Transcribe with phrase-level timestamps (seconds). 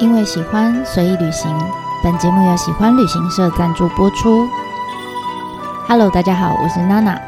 [0.00, 1.54] 因为喜欢，随意旅行。
[2.02, 4.48] 本节目由喜欢旅行社赞助播出。
[5.86, 7.20] Hello，大家好，我是娜娜。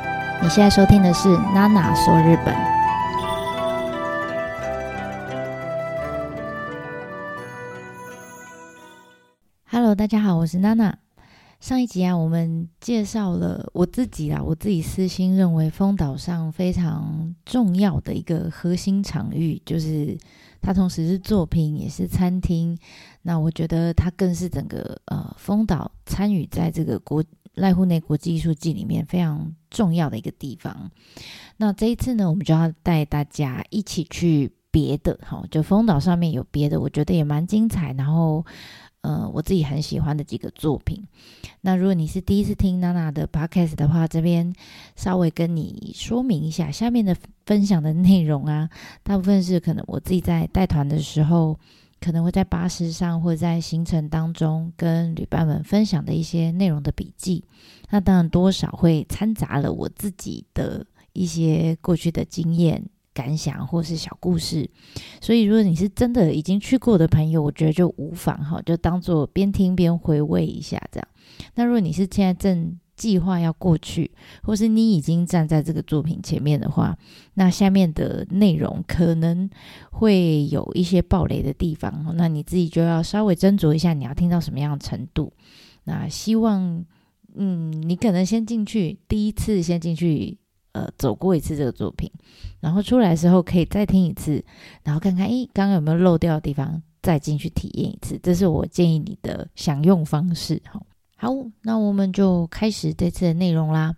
[0.43, 2.57] 你现在收听的是娜娜说日本。
[9.71, 10.97] Hello，大家好，我是娜娜。
[11.61, 20.17] 上一集啊，我们介绍了我自己啦，我自己私心认为丰岛上非常重要的一个核心场域，就是。
[20.63, 22.79] 它同时是作品，也是餐厅。
[23.21, 27.23] 那我觉得它更是整个呃丰岛参与在这个国
[27.57, 30.91] 濑户内国际艺术季里面非常重要的一个地方。
[31.59, 37.93] 那这一次呢，我们就要带大家一起去别的，哈，就丰岛上面有别的，我觉得也蛮精彩。
[37.93, 38.47] 然后。
[39.03, 41.05] 呃，我自己很喜欢的几个作品。
[41.61, 44.53] 那如果你是第一次听娜娜的 podcast 的话，这边
[44.97, 48.71] 稍微跟你说明一下，下面的分享的内容啊，
[49.03, 51.59] 大部分是可能我自己在带团的时候，
[52.01, 57.45] 可能会在巴士上或者在行程当中跟旅伴们分享的一些内容的笔记。
[57.91, 62.85] 那当然多少会掺杂了我自己的一些过去的经验。
[63.15, 64.69] 感想或是小故事，
[65.21, 71.09] 所以如果你是真的已经去过的朋友，我觉得就无妨哈，就当做边听边回味一下这样。
[71.55, 74.11] 那如果你是现在正计划要过去，
[74.43, 76.97] 或是你已经站在这个作品前面的话，
[77.35, 79.49] 那下面的内容可能
[79.91, 85.33] 会有一些爆雷的地方，那你自己就要稍微斟酌一下，你要听到什么样的程度。
[85.85, 86.85] 那希望，
[87.35, 90.39] 嗯，你可能先进去，第一次先进去。
[90.73, 92.11] 呃，走过一次这个作品，
[92.61, 94.43] 然后出来的时候可以再听一次，
[94.83, 98.19] 然后看看，诶，刚刚有没有漏掉的地方，再进去体验一次。
[98.23, 100.63] 这是我建议你的享用方式。
[100.67, 103.95] 好，好，那我们就开始这次的内容啦。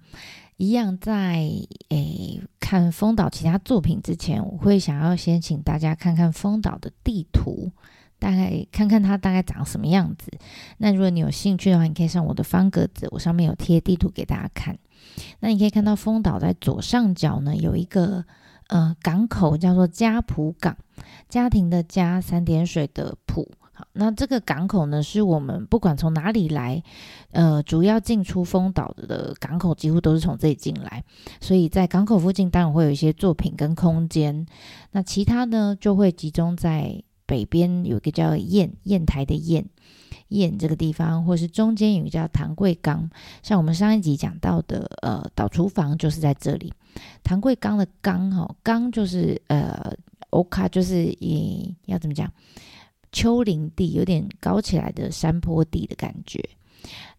[0.56, 1.48] 一样在
[1.88, 7.70] 诶看丰岛其他作品之前，我会想要先请大家看看丰岛的地图，
[8.18, 10.32] 大概看看它大概长什么样子。
[10.78, 14.78] 那如果你有兴趣的话，你可以上我的方格子，我上面有贴地图给大家看。
[15.40, 18.24] 那你可以看到丰岛在左上角呢，有一个
[18.68, 20.76] 呃港口叫做家浦港，
[21.28, 23.50] 家庭的家，三点水的浦。
[23.76, 26.80] 好，那这个港口呢，是我们不管从哪里来，
[27.32, 31.02] 呃，主要进出丰岛的港口几乎都是从这里进来，
[31.40, 34.46] 所以在港口附近当然会有一些作品跟空间。
[34.92, 39.66] 那其他呢，就会集中在北边有一个叫燕燕台的燕。
[40.28, 43.08] 砚这个地方，或是中间有一个叫唐桂冈，
[43.42, 46.72] 像我们上一集讲到的，呃，岛厨房就是在这里。
[47.22, 49.92] 唐桂冈的冈哈，冈就是呃，
[50.30, 52.32] 欧卡就是以要怎么讲，
[53.12, 56.42] 丘陵地有点高起来的山坡地的感觉。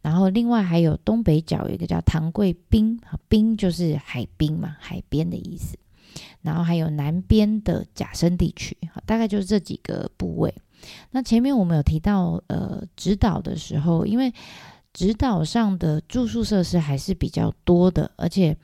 [0.01, 5.77] 然后另外还有东北角有一个叫唐桂滨，滨就是海滨嘛，海边的意思。
[6.41, 10.53] 然后还有南边的假生地区，大概就是这几个部位。
[11.11, 14.33] 那前面我们有提到，呃，直岛的时候，因为
[14.93, 18.55] 直岛上的住宿设施还是比较多的，而且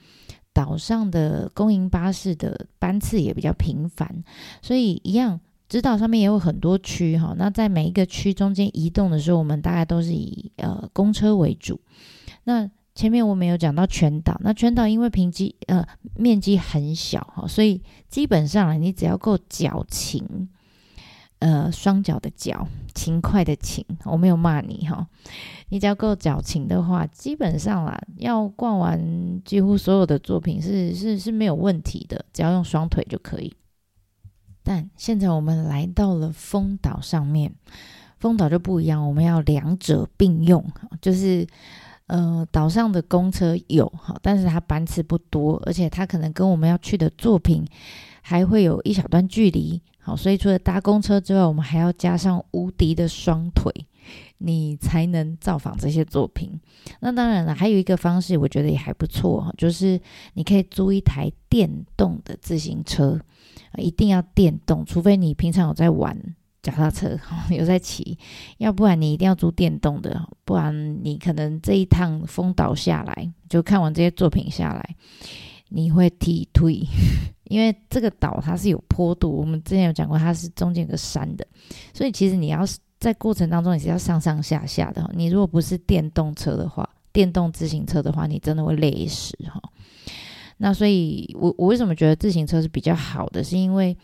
[0.54, 4.24] 岛上的公营巴士的班次也比较频繁，
[4.62, 7.34] 所以一样，直岛上面也有很多区哈。
[7.38, 11.80] 那在每一个区中间移动的时候，我们大概都是以呃公车为主。
[12.44, 15.86] 那前面我们有讲到全岛，那全岛因为平积呃
[16.16, 20.50] 面积很小哈，所以基本上你只要够矫情。
[21.42, 25.08] 呃，双脚的脚，勤快的勤，我没有骂你哈。
[25.70, 33.52] 你只要够矫情的话，基本上啦，要逛完几乎所有的作品是是是没有问题的，只要用双腿就可以。
[34.62, 37.52] 但现在我们来到了丰岛上面，
[38.20, 40.64] 丰岛就不一样，我们要两者并用，
[41.02, 41.48] 就是
[42.06, 47.66] 呃，岛上的公车有哈，但是它班次不多，而且它可能跟我们要去的作品
[48.22, 49.82] 还会有一小段距离。
[50.02, 53.72] 好，所以除了搭公车之外，我们还要加上无敌的双腿，
[54.40, 56.60] 你才能造访这些作品。
[57.02, 60.02] 那当然了，还有一个方式，我觉得也还不错，就是
[60.34, 63.20] 你可以租一台电动的自行车，
[63.78, 66.18] 一定要电动，除非你平常有在玩
[66.64, 67.16] 脚踏车，
[67.56, 68.18] 有在骑，
[68.58, 74.96] 要不然你一定要租电动的，不然你可能这一趟丰岛下来，就看完这些作品下来，
[75.72, 76.86] 你会踢腿。
[77.52, 81.46] 因为这个岛它是有坡度，我们之前有讲过，它是中间有个山的，
[81.94, 85.12] 所以其实你要是在过程当中你是要上上下下的。
[85.14, 89.62] 你如果不是电动车的话，电动自行车的话，你真的会累死哈。
[90.58, 93.44] 那所以我我为什么觉得自行车是比较好的？
[93.44, 93.98] 是因为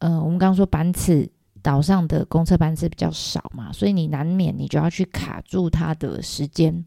[0.00, 1.26] 呃，我们刚刚说班次
[1.62, 6.84] 岛上的公车班次比较少嘛，所以你难免你就要去卡住它的时间。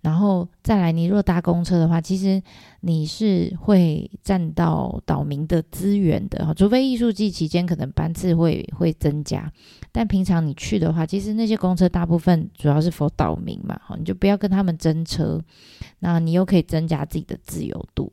[0.00, 2.40] 然后再来，你若搭公车的话，其实
[2.80, 9.50] 你是会占到岛民的资源的哈，除非艺术季期间可能班次会会增加，
[9.90, 15.42] 但平常你去的话，其实那些公车大部分主要是否岛民嘛，哈，你就不要跟他们争车，
[15.98, 18.12] 那你又可以增加自己的自由度，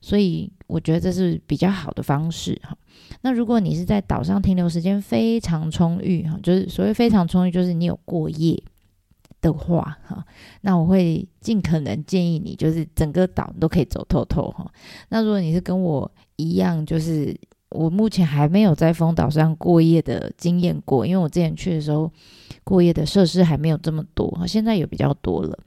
[0.00, 2.76] 所以我觉得这是比较好的方式哈。
[3.22, 8.62] 那如果你是在岛上停留时间非常充裕哈，就是所谓非常充裕，就是你有过夜。
[9.42, 10.22] 的话，哈，
[10.60, 14.70] 那我会尽可能建议你，就是整个岛都可以走透透，哈。
[15.08, 17.34] 那如果你是跟我一样，就是
[17.70, 22.12] 我目前还没有在丰岛上过夜的经验过，因为我之前去的时候，
[22.64, 25.58] 过夜的设施还没有这么多，现在有比较多了。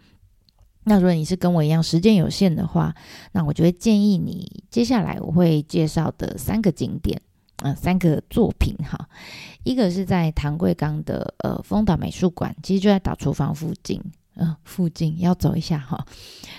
[0.85, 2.94] 那如果你是跟我一样时间有限的话，
[3.31, 7.21] 那我就会建议你，接下来我会介绍的三个景点。
[7.57, 9.07] 嗯，三个作品哈，
[9.63, 14.01] 一个是在唐贵冈的呃丰岛美术馆，其实就在岛厨房附近，
[14.35, 16.06] 嗯、附近要走一下哈。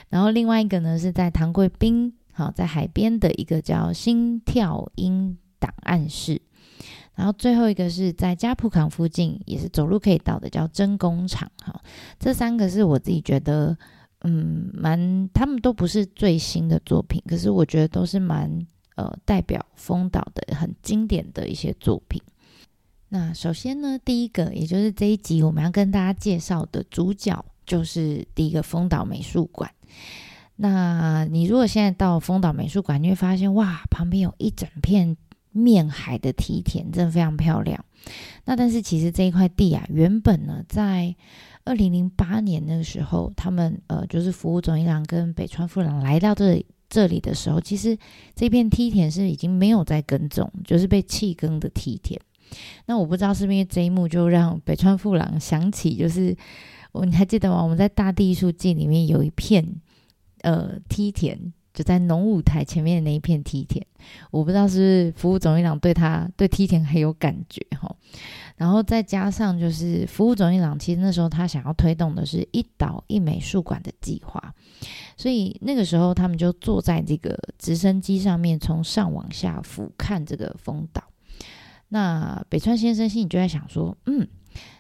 [0.09, 6.41] 然后另外一个呢是在唐贵滨，好，在海边的一个叫心跳音档案室。
[7.17, 11.83] 然后最后一个是在加普港附近，也是走路可以到的，叫真工厂哈。
[12.19, 13.77] 这三个是我自己觉得，
[14.25, 18.67] 嗯，蛮，他们都不是最新的作品，可是我觉得都是蛮。
[18.97, 22.23] 呃，代表丰岛的很经典的一些作品。
[23.09, 29.69] 那首先呢，第一个，也就是这一集我们要跟大家介绍的主角，就是第一个丰岛美术馆。
[30.55, 35.17] 那你如果现在到丰岛美术馆，你会发现，哇，旁边有一整片
[35.55, 37.83] 面海的梯田，真的非常漂亮。
[38.45, 41.17] 那但是其实这一块地啊，原本呢，在
[41.65, 46.67] 二零零八年那个时候，他们呃，就是服务总一郎跟北川富郎来到这里。
[46.87, 47.99] 这里的时候，其实
[48.37, 52.21] 这片梯田是已经没有在耕种，就是被弃耕的梯田。
[52.87, 56.37] 那我不知道是不是因为这一幕就让北川富郎想起，就是
[56.93, 57.61] 我你还记得吗？
[57.61, 59.67] 我们在大地艺术季里面有一片
[60.43, 63.85] 呃梯田，就在农舞台前面的那一片梯田。
[64.31, 67.95] 我不知道是不是福屋忠一郎对他对梯田很有感觉哈。
[68.57, 74.55] 然后再加上就是服务总一郎，其实那时候他想要推动的是一岛一美术馆的计划。
[75.17, 81.03] 所以那个时候，他们就坐在这个直升机上面，从上往下俯瞰这个丰岛。
[81.89, 84.27] 那北川先生心里就在想说：“嗯，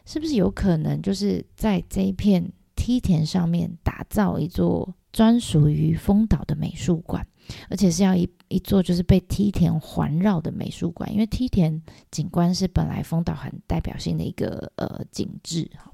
[0.04, 7.26] 是不是有可能就是在这一片梯田上面打造一座专属于丰岛的美术馆，
[7.70, 11.10] 而且是要一一座就是被梯田环绕的美术馆？
[11.10, 11.80] 因为梯田
[12.10, 15.90] 景观是本来丰岛很代表性的一个呃景致哈。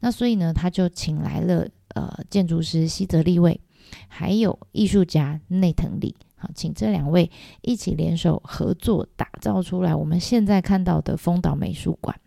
[0.00, 3.60] 那所以呢，他就请来了。”呃，建筑师西泽立卫，
[4.08, 7.30] 还有艺术家内藤里，好，请这两位
[7.62, 12.18] 一起联手合作，打造出来我们现在看到的丰岛美术馆。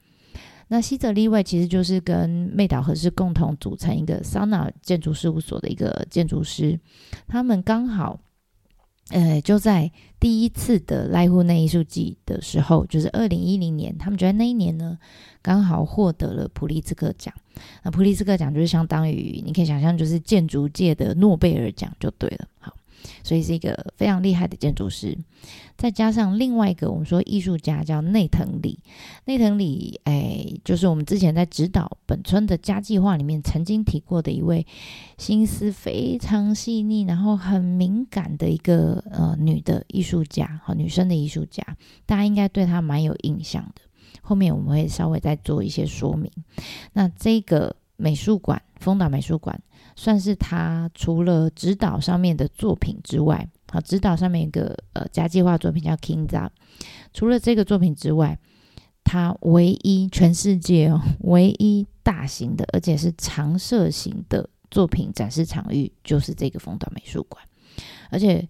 [0.67, 6.79] 那西泽立卫其实就是跟妹岛和世共同组成一个 Sana 建筑事务所的一个建筑师，
[7.27, 8.19] 他们刚好。
[9.09, 14.99] 呃，就在第一次的濑户内艺术季的时候，就是二零一零年，他们觉得那一年呢，
[15.41, 17.33] 刚好获得了普利兹克奖。
[17.83, 22.45] 那普利兹克奖就是相当于，你可以想象，就是建筑界的诺贝尔奖就对了。
[22.59, 22.75] 好。
[23.23, 25.17] 所以是一个非常厉害的建筑师，
[25.77, 28.79] 再加上另外一个我们说艺术家叫内藤里，
[29.25, 34.65] 内藤里哎，就是我们之前在指导本村的家计划里面曾经提过的一位
[35.17, 41.63] 心思非常细腻，然后很敏感的一个呃女的艺术家，好，女生的艺术家，
[42.05, 43.81] 大家应该对她蛮有印象的。
[44.21, 46.29] 后面我们会稍微再做一些说明。
[46.93, 49.61] 那这个美术馆，丰岛美术馆。
[49.99, 56.47] 算是他除了指导上面的作品之外，好，指导上面一个呃家计划作品叫 Kingza。
[57.13, 58.37] 除了这个作品之外，
[59.03, 67.43] 他唯一全世界哦唯一大型的，而且是常设型的作品展示场域，就是这个风岛美术馆。
[68.11, 68.47] 而且，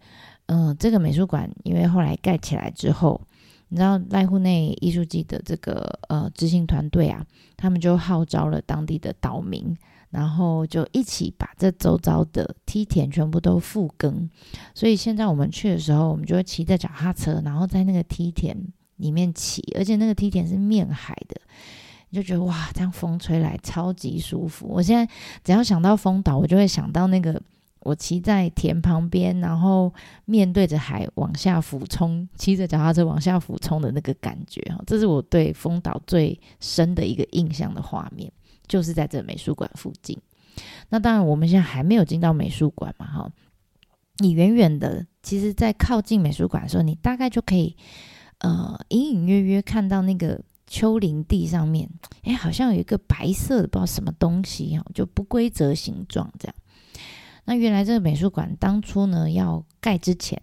[0.47, 3.21] 嗯、这个美术馆因为后来盖起来之后，
[3.69, 7.25] 你知道濑户内艺术季的这个呃执行团队啊，
[7.55, 9.73] 他们就号召了当地的岛民。
[10.09, 14.29] 然后就一起把这周遭的梯田全部都复耕，
[14.73, 18.57] 所以现在我们去的时候，我们就会骑着脚踏车，然后在那个梯田
[18.95, 21.39] 里面骑，而且那个梯田是面海的，
[22.09, 24.65] 你就觉得哇，这样风吹来超级舒服。
[24.69, 27.39] 我现在只要想到丰岛，我就会想到那个
[27.81, 38.31] 我骑在田旁边，然后面对着海往下俯冲，骑着脚踏车往下俯冲的那个感觉哈，这是我对丰岛最深的一个印象的画面。
[38.67, 40.19] 就是在这美术馆附近，
[40.89, 43.31] 那当然我们现在还没有进到美术馆嘛，哈。
[44.19, 47.77] 你远远的，其实，在靠近美术馆的时候，你大概就可以，
[48.39, 51.87] 呃，隐隐约约看到那个丘陵地上面，
[52.23, 56.55] 哎，好像有一个白色的不知道什么东西哈，就不规则形状这样。
[57.45, 60.41] 那原来这个美术馆当初呢要盖之前，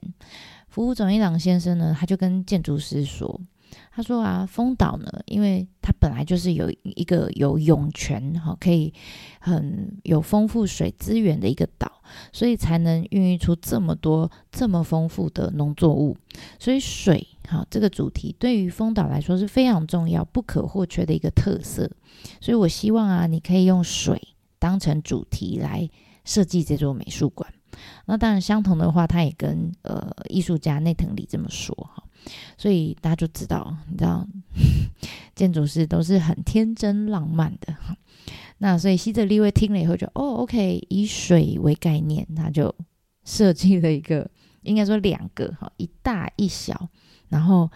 [0.69, 3.41] 服务总一郎先生呢他就跟建筑师说。
[3.93, 8.93] 他说啊，丰岛呢，因为它本来就是有一个有涌泉哈，可以
[9.41, 11.91] 很有丰富水资源的一个岛，
[12.33, 16.17] 所以才能孕育出这么多这么丰富的农作物。
[16.59, 21.91] 所以水哈这个主题对于丰岛来说是非常重要、不可或缺的一个特色。
[22.41, 24.21] 所以我希望啊，你可以用水
[24.59, 25.89] 当成主题来
[26.25, 27.53] 设计这座美术馆。
[28.07, 32.05] 那当然，相同的话，他也跟呃艺术家内藤里这么说哈。
[32.57, 34.27] 所以大家就知道，你知道，
[35.35, 37.75] 建筑师都是很天真浪漫的。
[38.59, 42.75] 那所以西泽立卫听了以后就，哦，OK，以水为概念，他就
[43.25, 44.31] 设计了一个，
[44.63, 46.89] 应该说两个哈，一大一小，
[47.29, 47.71] 然后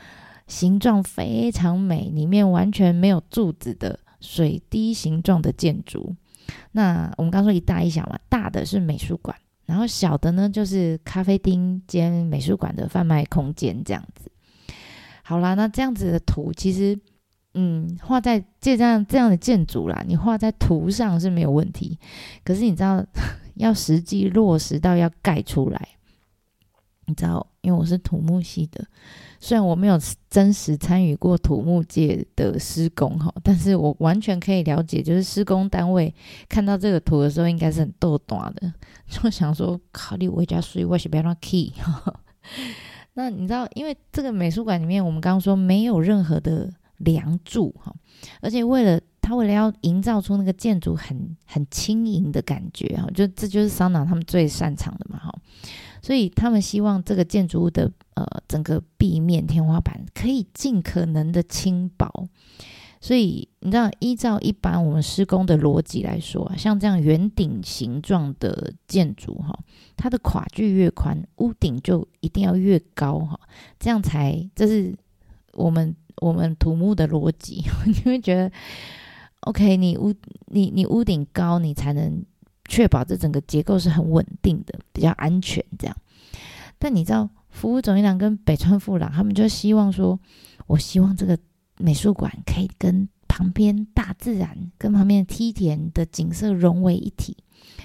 [0.46, 6.14] 形状非常美，里面完全没有柱子的水滴形状的建筑。
[6.72, 9.36] 那我们刚说一大一小嘛，大的是美术馆，
[9.66, 14.30] 然后小的呢就是咖啡厅兼美术馆的贩卖空间这样子。
[15.28, 16.98] 好啦，那这样子的图其实，
[17.52, 21.98] 嗯，画在这样这样的建筑啦，你画在图上是没有问题。
[22.42, 23.04] 可是你知道，
[23.56, 25.88] 要实际落实到要盖出来，
[27.04, 28.82] 你知道，因为我是土木系的，
[29.38, 36.14] 虽然我没有真实参与过土木界的施工哈，但是我完全可以了解，就是施工单位
[36.48, 38.72] 看到这个图的时候，应该是很逗短的，
[39.06, 41.74] 就想说，考虑我家水，我是不要乱 key。
[43.18, 47.92] 那你知道，因为这个美术馆里面，我们刚刚说没有任何的梁柱哈，
[48.40, 55.34] 而且为了他为了要营造出那个建筑很很轻盈的感觉哈，就这就是桑拿他们最擅长的嘛哈，
[56.00, 62.28] 所以他们希望这个建筑物的呃整个壁面天花板可以尽可能的轻薄。
[63.00, 69.56] 所以你知道，依照一般我们施工的逻辑来说啊，像这样圆顶形状的建筑哈，
[69.96, 73.38] 它的跨距越宽，屋顶就一定要越高哈，
[73.78, 74.92] 这样才这是
[75.52, 77.62] 我们我们土木的逻辑。
[77.86, 78.50] 你会觉得
[79.42, 80.12] ，OK，你屋
[80.46, 82.24] 你你屋顶高，你才能
[82.68, 85.96] 确保这整个结构是很稳定的，比较安全这样。
[86.80, 90.18] 但你知道，福武总一郎跟北川富朗他们就希望说，
[90.66, 91.38] 我希望这个。
[91.78, 97.36] 美术馆可以跟旁边大自然、跟旁边梯田的景色融为一体，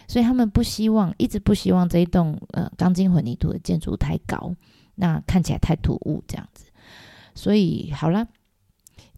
[0.08, 4.56] 所以他们不希望，一直不希望这一栋呃钢筋混凝土的建筑太高，
[4.96, 6.66] 那看起来太突兀这样子。
[7.36, 8.28] 所以好了，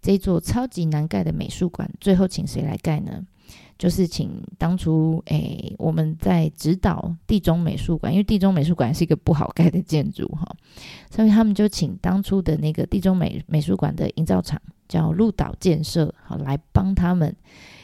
[0.02, 3.24] 这座超级难盖的美术馆，最后请谁来盖呢？
[3.78, 10.50] 就是请当初诶、我们在指导地中美术馆，因为地中美术馆是一个不好盖的建筑哈，
[11.12, 17.36] 所以他们就请当初的那个地中美美术馆的营造厂叫鹿岛建设，好来帮他们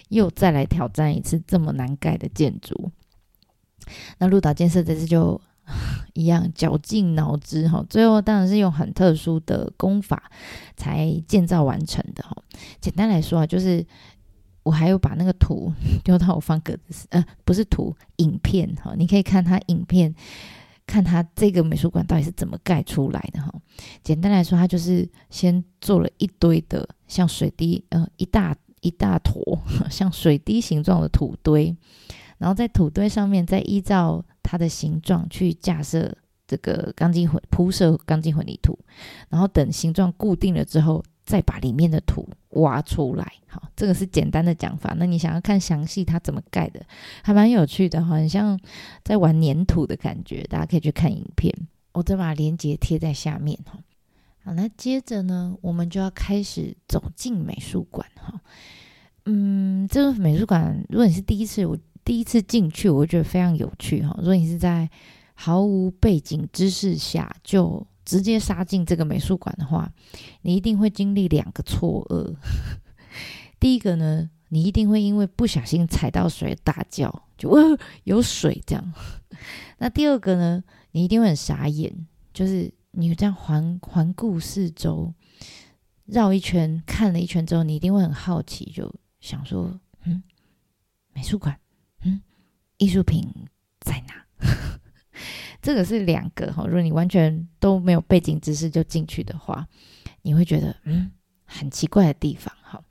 [0.07, 2.89] 又再来挑战一次这么难盖的建筑。
[4.17, 5.41] 那鹿岛建设这次就
[6.13, 10.31] 一样绞尽脑汁哈，最后当然是用很特殊的工法
[10.77, 12.33] 才建造完成的哈。
[12.79, 13.85] 简单来说啊，就是。
[14.63, 20.13] 我还有把那个图 丢到我方格子，呃，不是图，影片哈，你可以看他影片，
[20.85, 23.51] 看他这个美术馆到底是怎么盖出来的哈。
[24.03, 29.41] 简单来说，他就是先做了一堆的像水滴，呃，一大一大坨
[29.89, 31.75] 像水滴形状的土堆，
[32.37, 36.15] 然后在土堆上面再依照它的形状去架设
[36.45, 38.77] 这个钢筋混铺设钢筋混凝土，
[39.29, 41.03] 然后等形状固定了之后。
[41.23, 44.93] 再把里面的土挖出来，好，这个是简单的讲法。
[44.97, 46.83] 那你想要看详细它怎么盖的，
[47.23, 48.59] 还蛮有趣的哈，很像
[49.03, 50.43] 在玩粘土的感觉。
[50.43, 51.53] 大家可以去看影片，
[51.93, 53.79] 我再把链接贴在下面哈。
[54.43, 58.41] 好，那接着呢，我们就要开始走进美术馆哈。
[59.25, 64.15] 嗯，这个美术馆，如果你是第一次，我第一次进去，我觉得非常有趣哈。
[64.17, 64.89] 如果你是在
[65.35, 69.89] 毫无背景知识下就直接杀进这个美术馆的话，
[70.41, 72.35] 你一定会经历两个错愕。
[73.57, 77.61] 第一个呢，你一定会因为不小心踩到水大叫，就哇
[78.03, 78.93] 有水这样。
[79.79, 85.13] 那第二个呢，你一定会很傻眼，就是你这样环环顾四周，
[86.03, 90.21] 绕一圈看了一圈之后，你一定会很好奇，就想说，嗯，
[91.13, 91.57] 美术馆，
[92.03, 92.21] 嗯，
[92.75, 93.25] 艺术品
[93.79, 94.25] 在哪？
[95.61, 99.67] 这个是两个哈，如果你完全都没有背景知识就进去的话，
[100.23, 101.11] 你会觉得嗯
[101.45, 102.83] 很奇怪的地方哈。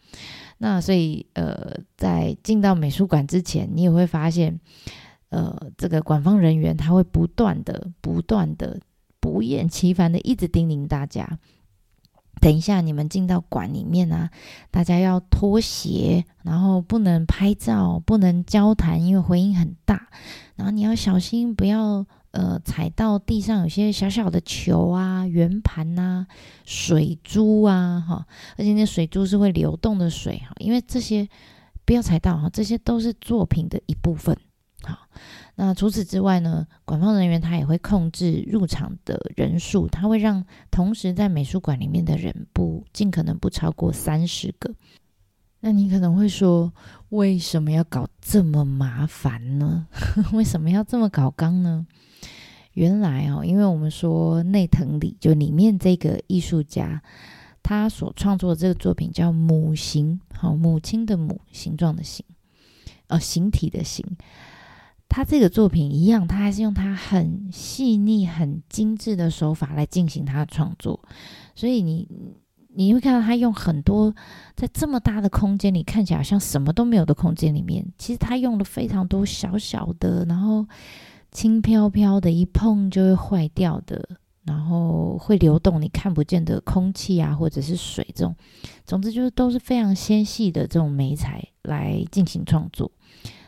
[0.58, 4.60] 那所以呃，在进到美术馆之前，你也会发现
[5.30, 8.78] 呃，这个馆方人员他会不断的、不断的、
[9.20, 11.38] 不厌其烦的一直叮咛大家，
[12.40, 14.30] 等一下你们进到馆里面啊，
[14.70, 20.08] 大家要脱鞋，然后不能拍照，不能交谈，因为回音很大。
[20.56, 26.26] 然后你要小心，不要呃踩到地上有些小小的球啊、圆盘呐、
[26.64, 31.28] 水珠啊，哈，而且那水珠是会流动的水哈，因为这些
[31.84, 34.36] 不要踩到哈，这些都是作品的一部分。
[34.82, 34.96] 好，
[35.56, 44.74] 那除此之外呢，管方人员他也会控制入场的人数，他会让同时在美术馆里面的人不尽可能不超过三十个。
[45.62, 46.72] 那你可能会说，
[47.10, 49.86] 为什么要搞这么麻烦呢？
[50.32, 51.86] 为什么要这么搞刚呢？
[52.74, 57.02] 原来哦，因为我们说内藤里就里面这个艺术家，
[57.62, 62.24] 他所创作的这个作品叫母形，好，母亲的母，形状的形，
[63.08, 64.06] 呃，形体的形。
[65.08, 71.00] 他这个作品一样，他还是用他很细腻、很精致的手法来进行他的创作，
[71.56, 72.06] 所以你
[72.72, 74.14] 你会看到他用很多
[74.54, 80.64] 在这么大的空间里看起来好像什么都没有的空间里面，其实他用了非常多小小的，然后
[81.32, 84.08] 轻飘飘的，一碰就会坏掉的，
[84.44, 88.34] 然后会流动你看不见的空气啊，或者是水这种，
[88.84, 92.90] 总之就是都是非常纤细的这种媒材来进行创作。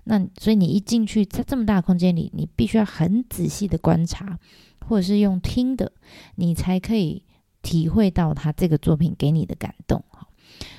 [0.05, 4.39] 那所以你一进去，在这么大空间里，你必须要很仔细的观察，
[4.87, 5.93] 或者是用听的，
[6.35, 7.25] 你才可以
[7.63, 10.03] 体会到他这个作品给你的感动。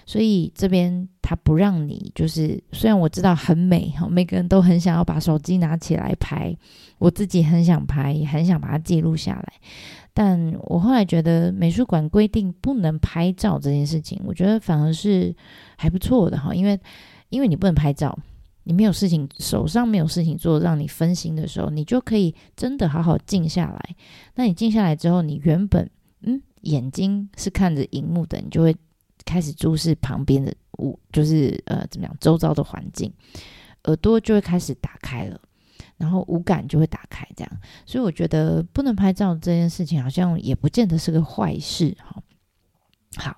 [0.06, 6.56] 所以这边他不让你，就是虽然我知道很美哈，每个人都很想要把手机拿起来拍，
[7.00, 9.54] 我自己很想拍，也很想把它记录下来，
[10.14, 15.34] 但我后来觉得美术馆规定不能拍照这件事情，我觉得反而是
[15.78, 16.80] 还不错的哈，因为
[17.30, 18.16] 因为你不能拍照。
[18.66, 23.96] 你没有事情，手上没有事情做，让你分心的时候，你就可以真的好好静下来。
[24.36, 25.90] 那你静下来之后，你原本
[26.22, 28.74] 嗯眼睛是看着荧幕的，你就会
[29.26, 33.12] 开始注视旁边的物，就是呃怎么样，周遭的环境，
[33.86, 35.40] 耳朵就会开始打开了，
[35.98, 37.52] 然后五感就会打开，这样。
[37.86, 42.22] 所以我觉得不能拍照这件事情，好像也不见得是个坏事哈。
[43.18, 43.38] 好，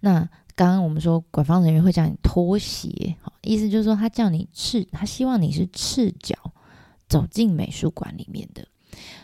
[0.00, 0.28] 那。
[0.56, 6.36] 刚刚我们说，馆方人员会叫你脱鞋，意思就是说，他叫你赤，他希望你是赤脚
[7.08, 8.64] 走进美术馆里面的。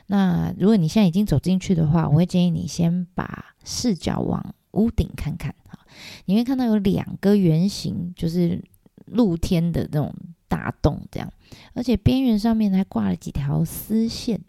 [0.09, 5.79] 那如果你现在已经走进去的话，我会建议你先把视角往屋顶看看，哈，
[6.27, 8.63] 你会看到有两个圆形，就是
[9.07, 10.15] 露天的那种
[10.49, 11.33] 大洞，这样，
[11.75, 14.41] 而且边缘上面还挂了几条丝线。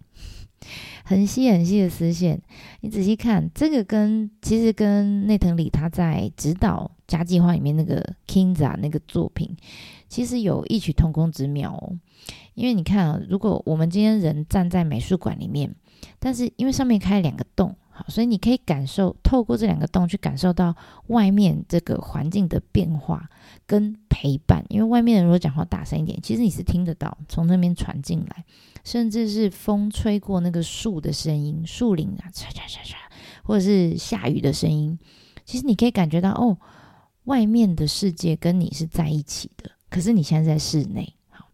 [1.04, 2.40] 很细很细的丝线，
[2.82, 9.58] 你仔细看，这个跟其实跟内藤里他在指导家计划里面那个 Kinza 那个作品，
[10.08, 11.98] 其实有异曲同工之妙哦。
[12.54, 15.74] 因为你看啊，如果我们今天人站在美术馆里面，
[16.20, 17.76] 但是因为上面开了两个洞。
[18.08, 20.76] 所以你可以感受，透过这两个洞去感受到
[21.08, 23.30] 外面这个环境的变化
[23.66, 24.66] 跟陪伴。
[24.70, 28.46] 因为外面如果讲话大声一点，其实你是听得到，从那边传进来，
[28.84, 32.96] 甚至是风吹过那个树的声音，树林啊，唰唰唰唰，
[33.44, 34.98] 或者是下雨的声音，
[35.44, 36.58] 其实你可以感觉到哦，
[37.26, 39.72] 外面的世界跟你是在一起的。
[39.90, 41.48] 可是你现在在室内，好，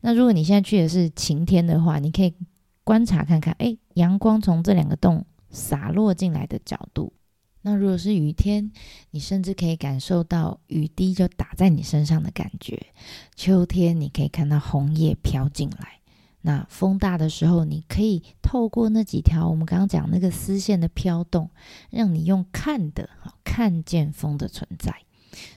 [0.00, 2.34] 那如果你现在去的是晴天的话，你可以
[2.82, 5.24] 观察看看，哎，阳光从这两个洞。
[5.54, 7.14] 洒落进来的角度，
[7.62, 8.72] 那如果是雨天，
[9.12, 12.88] 你甚至可以感受到雨滴就打在你身上的感觉。
[13.34, 16.00] 秋天，你可以看到红叶飘进来。
[16.42, 21.48] 那风大的时候，你可以透过那几条我们刚刚讲那个丝线的飘动，
[21.88, 23.08] 让你用看的
[23.42, 24.94] 看见风的存在。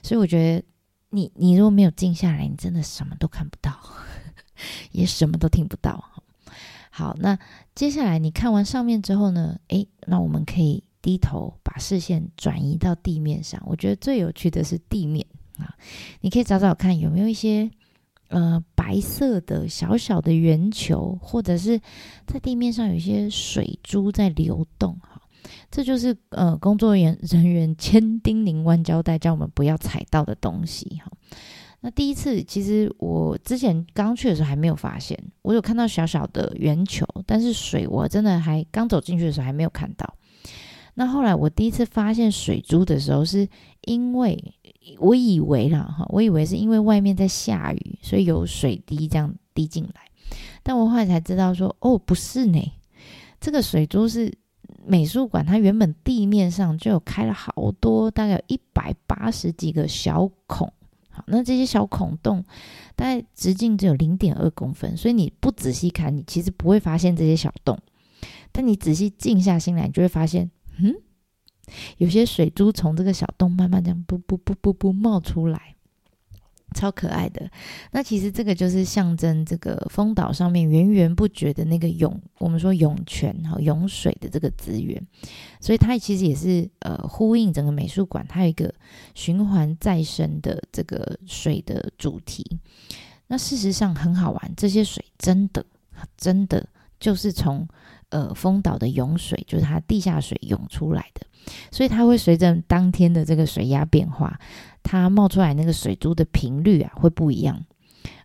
[0.02, 0.64] 所以我觉得
[1.10, 3.78] 你，你你如果没有静下来，你真的什么都看不到，
[4.92, 6.02] 也什么都听不到。
[6.98, 7.38] 好，那
[7.76, 9.56] 接下来你看完上面之后呢？
[9.68, 13.62] 诶，那我们可以低头把视线转移到地面上。
[13.64, 15.24] 我觉得最有趣的是地面
[15.58, 15.72] 啊，
[16.22, 17.70] 你可以找找看有没有一些
[18.30, 21.80] 呃白色的小小的圆球，或者是
[22.26, 24.98] 在地面上有一些水珠在流动。
[25.00, 25.22] 哈，
[25.70, 31.00] 这就是呃工作人员人员千叮咛万交代叫我们不要踩到的东西。
[31.04, 31.12] 哈。
[31.80, 40.12] 那第一次，其实我之前刚去的时候还没有发现，我有看到小小的圆球，但是水我真的还刚走进去的时候还没有看到。
[40.94, 43.48] 那后来我第一次发现水珠的时候，是
[43.82, 44.36] 因为
[44.98, 50.00] 我以为啦哈，我以为是因为外面在下雨，所以有水滴这样滴进来。
[50.64, 52.60] 但我后来才知道说，哦，不是呢，
[53.40, 54.36] 这个水珠是
[54.84, 60.72] 美术馆它原本地面上就有开了好多，大概有一百八十几个小孔。
[61.30, 62.44] 那这些小孔洞
[62.96, 67.78] 大概直径只有零点二公分，所以你不仔细看，你其实不会发现这些小洞。
[68.50, 70.94] 但你仔细静下心来，你就会发现，嗯，
[71.98, 75.76] 有些水珠从这个小洞慢慢这样噗噗噗噗噗冒出来。
[76.74, 77.50] 超可爱的，
[77.92, 85.02] 那其实这个就是象征这个风岛上面源源不绝的那个涌，我们说涌泉哈，涌水的这个资源，
[85.60, 88.72] 所以它其实也是呃呼应整个美术馆，它有一个
[89.14, 92.44] 循环再生的这个水的主题。
[93.26, 95.64] 那事实上很好玩，这些水真的
[96.16, 96.66] 真的
[97.00, 97.66] 就是从
[98.10, 101.26] 呃丰岛的涌水，就是它地下水涌出来的，
[101.70, 104.38] 所以它会随着当天的这个水压变化。
[104.82, 107.62] 它冒出来那个水珠的频率啊，会不一样，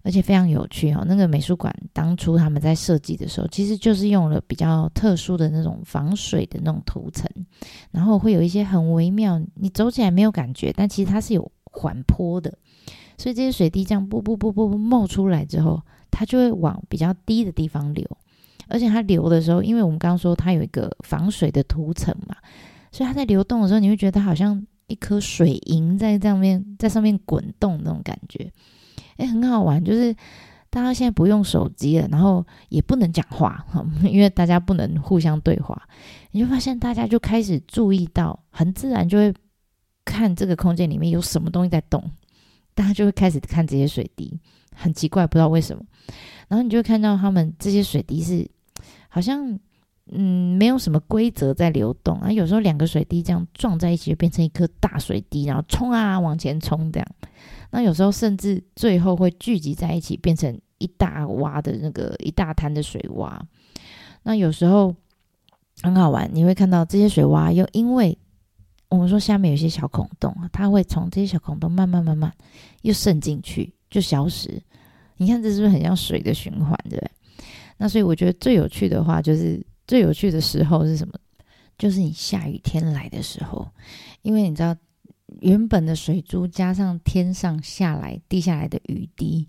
[0.03, 1.03] 而且非常有趣哦。
[1.05, 7.29] 那个美术馆当初他们在设计的时候，其实就是用了比较特殊的那种防水的那种涂层，
[7.91, 12.53] 然后会有一些很微妙，你走起来没有感觉，但其实它是有缓坡的。
[13.17, 18.07] 所以这些水滴这样啵啵啵啵啵冒出来之后，它就会往比较低的地方流，
[18.67, 22.35] 而且它流的时候，因为我们刚刚说它有一个防水的涂层嘛，
[22.91, 24.65] 所以它在流动的时候，你会觉得它好像。
[24.87, 28.51] 一颗水银在上面，在上面滚动那种感觉，
[29.15, 29.83] 诶，很好玩。
[29.83, 30.13] 就是
[30.69, 33.65] 大家现在不用手机了，然后也不能讲话，
[34.03, 35.81] 因为大家不能互相对话，
[36.31, 39.33] 你就发现大家就开始注意到，很自然就会
[40.03, 42.03] 看这个空间里面有什么东西在动，
[42.75, 44.37] 大家就会开始看这些水滴，
[44.75, 45.81] 很奇怪，不知道为什么。
[46.49, 48.45] 然后你就看到他们这些水滴是
[49.13, 49.59] 好像。
[50.11, 52.29] 嗯，没有什么规则在流动啊。
[52.29, 57.07] 有时候两个水滴这样撞在一起，就变成一颗大水滴，然后冲啊往前冲这样。
[57.71, 63.39] 那有时候甚至最后会聚集在一起，变成一大洼的那个一大滩的水洼。
[64.23, 64.93] 那有时候
[65.81, 68.17] 很好玩，你会看到这些水洼又因为
[68.89, 72.29] 我们说下面有些小孔洞，它会从这些小孔洞慢慢慢慢
[72.81, 74.61] 又渗进去，就消失。
[75.15, 77.11] 你看这是不是很像水的循环，对不对？
[77.83, 79.61] 那所以我觉得最有趣的话就是。
[79.85, 81.13] 最有趣的时候是什么？
[81.77, 83.67] 就是你下雨天来的时候，
[84.21, 84.73] 因为你知道，
[85.41, 89.45] 原本的水珠加上天上下来滴下来的雨滴，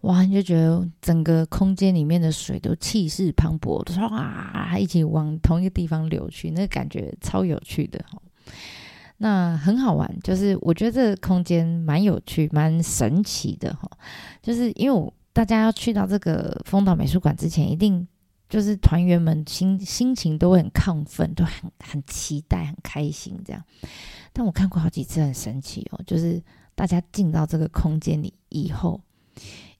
[0.00, 8.20] 哇，你就觉得整个空间里面的水都气势磅礴，都唰一起往同一个地方流去，那感觉超有趣的哈。
[9.18, 13.88] 那很好玩，就是我觉得这个空间蛮有趣、蛮神奇的哈。
[14.42, 18.08] 就是因为我大家要去到这个丰岛美术馆之前，一定。
[18.48, 23.60] 就是团员们心心情都会很亢奋，都很很期待、很开心这样。
[24.32, 26.00] 但我看过好几次，很神奇哦。
[26.06, 26.40] 就是
[26.76, 29.00] 大家进到这个空间里以后，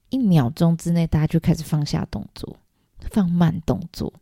[0.09, 2.57] 一秒钟之内，大家就开始放下动作，
[3.09, 4.13] 放慢动作，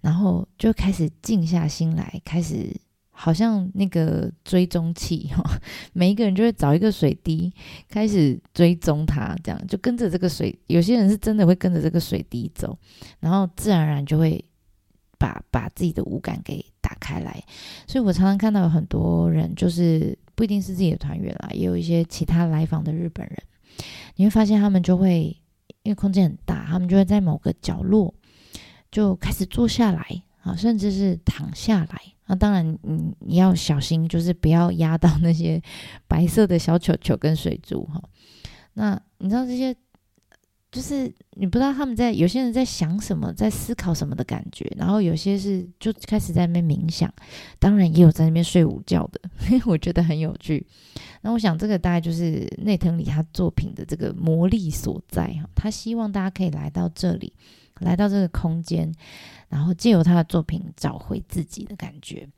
[0.00, 2.72] 然后就开始静下心来，开始。
[3.22, 5.42] 好像那个追踪器哈，
[5.92, 7.52] 每一个人就会找一个水滴，
[7.86, 10.58] 开始追踪它，这样就跟着这个水。
[10.68, 12.78] 有些人是真的会跟着这个水滴走，
[13.18, 14.42] 然后自然而然就会
[15.18, 17.44] 把把自己的五感给打开来。
[17.86, 23.36] 所以我常常看到有很多人，就是不一定是自己的团员啦，也有一些其他来访的日本人，
[24.16, 25.36] 你会发现他们就会
[25.82, 28.14] 因为空间很大，他们就会在某个角落
[28.90, 32.00] 就开始坐下来啊，甚至是躺下来。
[32.26, 35.60] 那当然，你你要小心，就是不要压到那些
[36.06, 38.02] 白色的小球球跟水珠哈。
[38.74, 39.74] 那你知道这些，
[40.70, 44.72] 就是你不知道他们在有些人在想什么，在思考什么的感觉。
[44.76, 47.12] 然后有些是就开始在那边冥想，
[47.58, 49.20] 当然也有在那边睡午觉的，
[49.66, 50.64] 我觉得很有趣。
[51.22, 55.50] 那我想这个大概就是内藤里他作品的这个魔力所在哈。
[55.56, 57.32] 他希望大家可以来到这里。
[57.80, 58.90] 来到这个空间，
[59.48, 62.28] 然后借由他的作品找回自己的感觉。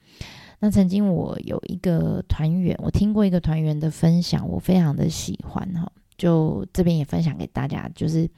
[0.60, 7.90] 那曾经我有一个团员，我听过一个团员的分享，我非常的喜欢哈，就这边也分享给大家。
[7.94, 8.30] 就是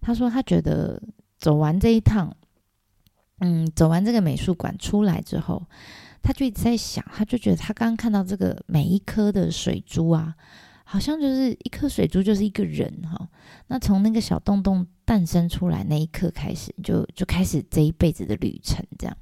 [0.00, 1.02] 他说他觉得
[1.38, 2.34] 走完这一趟，
[3.40, 5.62] 嗯，走完这个美术馆出来之后，
[6.22, 10.34] 他就一直在想，他就觉得他刚刚看到这个每一颗的水珠啊。
[10.90, 13.28] 好像就是一颗水珠，就是一个人哈。
[13.66, 18.82] 那从那个小洞洞诞生出来那一刻开始，就就开始这一辈子的旅程。
[18.98, 19.14] 这样，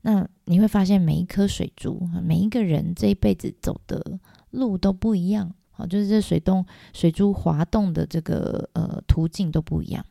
[0.00, 4.18] 那你会发现每一颗水珠，每一个人这一辈子走的
[4.50, 5.54] 路都不一样。
[5.70, 10.04] 好，就是这水洞水珠滑动的这个呃途径都不一样。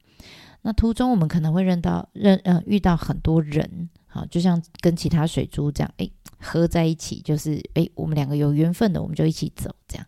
[0.61, 10.07] 那途中我们可能会认到认呃遇到很多人，好，就像跟其他水珠这样，诶，合在一起，就是诶，我们两个有缘分的，我们就一起走这样。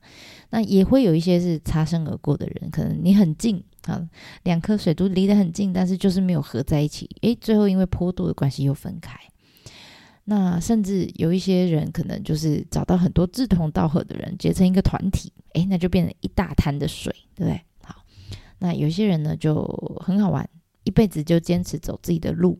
[0.50, 4.08] 那也会有一些是擦身而过的人，可能你很近啊，
[4.44, 9.20] 两颗水珠离得很近，但是就是没有合在一起，诶，最后因为坡度的关系又分开。
[10.28, 17.62] 那甚至有一些人可能就是找到很多志同道合的人，结成一个团体，诶，那就变成一大滩的水，对不对？
[17.84, 18.04] 好，
[18.58, 19.64] 那有些人呢就
[20.04, 20.50] 很好玩，
[20.84, 22.60] 一辈子就坚持走自己的路，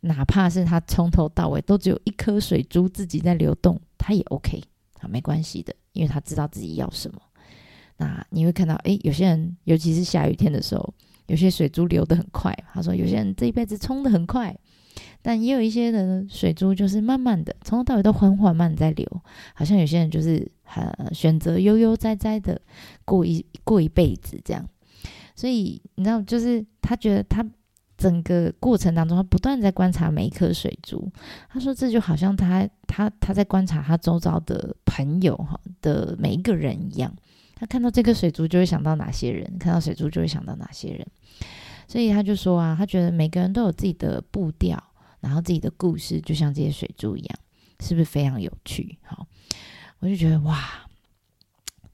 [0.00, 3.80] 哪怕是他从头到尾都只有一颗水珠自己在流动。
[3.96, 4.60] 他也 OK
[5.00, 7.20] 啊，没关系的，因为他知道自己要什么。
[7.96, 10.94] 那你会看到，诶，有些人，尤其是下雨天的时候，
[11.26, 12.56] 有些水珠流得很快。
[12.72, 14.56] 他说，有些人这一辈子冲得很快，
[15.20, 19.04] 但也有一些人水珠就是慢慢的，从头到尾都缓缓慢在流。
[19.54, 22.60] 好像有些人就是很选择悠悠哉哉的
[23.04, 24.64] 过一过一辈子这样。
[25.34, 27.44] 所以你知道，就是他觉得他
[27.96, 31.10] 整个过程当中，他不断在观察每一颗水珠。
[31.48, 37.14] 他说，这就好像他他他在观察他周遭的朋友哈的每一个人一样。
[37.54, 41.06] 他看到这颗水珠就会想到哪些人，看到水珠就会想到哪些人，
[41.88, 44.82] 所以他就说啊，他觉得每个人都有自己的步调，
[45.20, 47.38] 然后自己的故事，就像这些水珠一样，
[47.80, 48.98] 是不是非常有趣？
[49.02, 49.26] 好，
[49.98, 50.84] 我就觉得哇。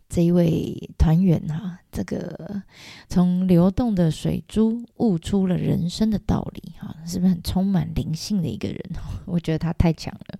[0.06, 2.62] 这一位团员哈，这个
[3.08, 8.78] 从流动的水珠悟出了人生的道理哈，是不是很充满灵性的一个人？
[9.26, 10.38] 我觉得他太强了，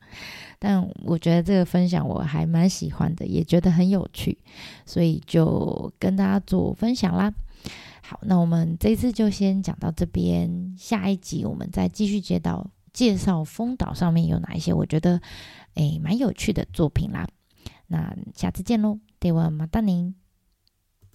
[0.64, 4.38] 但我觉得这个分享我还蛮喜欢的，也觉得很有趣，
[4.86, 7.34] 所以就跟大家做分享啦。
[8.02, 15.22] 好，那我们这次就先讲到这边，下一集我们再继续接到介绍丰岛上面有哪一些我觉得
[15.76, 17.28] 诶蛮有趣的作品啦。
[17.88, 19.00] 那下次见喽。
[19.20, 20.14] ではまたね。